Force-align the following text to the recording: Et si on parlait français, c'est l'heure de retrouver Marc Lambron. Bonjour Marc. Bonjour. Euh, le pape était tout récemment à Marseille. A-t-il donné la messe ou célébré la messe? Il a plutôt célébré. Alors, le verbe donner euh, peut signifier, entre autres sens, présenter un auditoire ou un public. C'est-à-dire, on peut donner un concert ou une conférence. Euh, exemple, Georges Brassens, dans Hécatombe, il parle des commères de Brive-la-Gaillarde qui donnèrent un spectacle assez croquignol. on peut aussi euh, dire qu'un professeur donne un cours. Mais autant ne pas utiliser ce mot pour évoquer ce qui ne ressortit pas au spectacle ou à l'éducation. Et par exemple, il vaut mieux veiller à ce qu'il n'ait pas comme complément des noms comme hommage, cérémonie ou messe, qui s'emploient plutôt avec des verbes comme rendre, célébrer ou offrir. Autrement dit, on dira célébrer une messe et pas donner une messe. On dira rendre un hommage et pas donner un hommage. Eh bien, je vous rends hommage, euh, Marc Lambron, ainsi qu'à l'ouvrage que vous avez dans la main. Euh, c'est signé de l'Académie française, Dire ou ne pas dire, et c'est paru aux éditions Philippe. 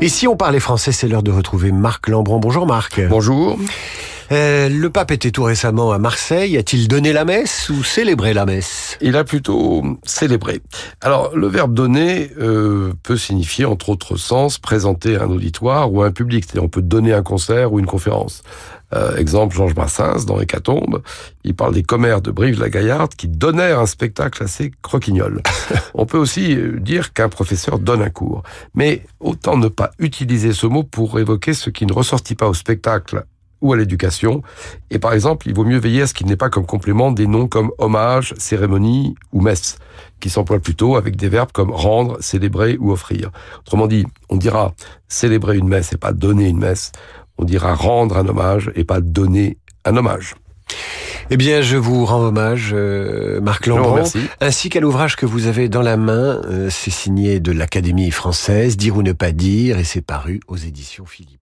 Et 0.00 0.08
si 0.08 0.28
on 0.28 0.36
parlait 0.36 0.60
français, 0.60 0.92
c'est 0.92 1.08
l'heure 1.08 1.24
de 1.24 1.32
retrouver 1.32 1.72
Marc 1.72 2.08
Lambron. 2.08 2.38
Bonjour 2.38 2.66
Marc. 2.66 3.00
Bonjour. 3.08 3.58
Euh, 4.30 4.68
le 4.68 4.90
pape 4.90 5.10
était 5.10 5.30
tout 5.30 5.44
récemment 5.44 5.92
à 5.92 5.98
Marseille. 5.98 6.56
A-t-il 6.58 6.88
donné 6.88 7.12
la 7.12 7.24
messe 7.24 7.70
ou 7.70 7.82
célébré 7.82 8.34
la 8.34 8.44
messe? 8.44 8.98
Il 9.00 9.16
a 9.16 9.24
plutôt 9.24 9.82
célébré. 10.04 10.60
Alors, 11.00 11.34
le 11.34 11.46
verbe 11.46 11.72
donner 11.72 12.30
euh, 12.38 12.92
peut 13.02 13.16
signifier, 13.16 13.64
entre 13.64 13.88
autres 13.88 14.16
sens, 14.16 14.58
présenter 14.58 15.16
un 15.16 15.30
auditoire 15.30 15.92
ou 15.92 16.02
un 16.02 16.10
public. 16.10 16.44
C'est-à-dire, 16.44 16.64
on 16.64 16.68
peut 16.68 16.82
donner 16.82 17.12
un 17.12 17.22
concert 17.22 17.72
ou 17.72 17.78
une 17.78 17.86
conférence. 17.86 18.42
Euh, 18.94 19.16
exemple, 19.16 19.54
Georges 19.54 19.74
Brassens, 19.74 20.24
dans 20.26 20.40
Hécatombe, 20.40 21.02
il 21.44 21.54
parle 21.54 21.74
des 21.74 21.82
commères 21.82 22.22
de 22.22 22.30
Brive-la-Gaillarde 22.30 23.14
qui 23.14 23.28
donnèrent 23.28 23.80
un 23.80 23.86
spectacle 23.86 24.42
assez 24.42 24.72
croquignol. 24.82 25.42
on 25.94 26.06
peut 26.06 26.18
aussi 26.18 26.54
euh, 26.54 26.78
dire 26.80 27.12
qu'un 27.12 27.28
professeur 27.28 27.78
donne 27.78 28.02
un 28.02 28.10
cours. 28.10 28.42
Mais 28.74 29.04
autant 29.20 29.56
ne 29.56 29.68
pas 29.68 29.90
utiliser 29.98 30.52
ce 30.52 30.66
mot 30.66 30.84
pour 30.84 31.18
évoquer 31.18 31.52
ce 31.54 31.70
qui 31.70 31.86
ne 31.86 31.92
ressortit 31.92 32.34
pas 32.34 32.48
au 32.48 32.54
spectacle 32.54 33.24
ou 33.60 33.72
à 33.72 33.76
l'éducation. 33.76 34.42
Et 34.90 34.98
par 34.98 35.12
exemple, 35.12 35.48
il 35.48 35.54
vaut 35.54 35.64
mieux 35.64 35.78
veiller 35.78 36.02
à 36.02 36.06
ce 36.06 36.14
qu'il 36.14 36.26
n'ait 36.26 36.36
pas 36.36 36.50
comme 36.50 36.66
complément 36.66 37.10
des 37.10 37.26
noms 37.26 37.48
comme 37.48 37.70
hommage, 37.78 38.34
cérémonie 38.38 39.14
ou 39.32 39.40
messe, 39.40 39.78
qui 40.20 40.30
s'emploient 40.30 40.60
plutôt 40.60 40.96
avec 40.96 41.16
des 41.16 41.28
verbes 41.28 41.52
comme 41.52 41.70
rendre, 41.70 42.18
célébrer 42.20 42.76
ou 42.78 42.92
offrir. 42.92 43.30
Autrement 43.60 43.86
dit, 43.86 44.06
on 44.28 44.36
dira 44.36 44.74
célébrer 45.08 45.56
une 45.56 45.68
messe 45.68 45.92
et 45.92 45.96
pas 45.96 46.12
donner 46.12 46.48
une 46.48 46.58
messe. 46.58 46.92
On 47.38 47.44
dira 47.44 47.74
rendre 47.74 48.16
un 48.18 48.26
hommage 48.26 48.70
et 48.74 48.84
pas 48.84 49.00
donner 49.00 49.58
un 49.84 49.96
hommage. 49.96 50.34
Eh 51.30 51.36
bien, 51.36 51.60
je 51.60 51.76
vous 51.76 52.06
rends 52.06 52.22
hommage, 52.22 52.70
euh, 52.72 53.40
Marc 53.40 53.66
Lambron, 53.66 54.04
ainsi 54.40 54.70
qu'à 54.70 54.80
l'ouvrage 54.80 55.14
que 55.14 55.26
vous 55.26 55.46
avez 55.46 55.68
dans 55.68 55.82
la 55.82 55.98
main. 55.98 56.40
Euh, 56.46 56.68
c'est 56.70 56.90
signé 56.90 57.38
de 57.38 57.52
l'Académie 57.52 58.10
française, 58.10 58.76
Dire 58.76 58.96
ou 58.96 59.02
ne 59.02 59.12
pas 59.12 59.32
dire, 59.32 59.78
et 59.78 59.84
c'est 59.84 60.00
paru 60.00 60.40
aux 60.48 60.56
éditions 60.56 61.04
Philippe. 61.04 61.38